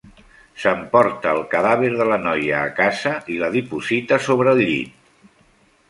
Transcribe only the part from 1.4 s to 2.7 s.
cadàver de la noia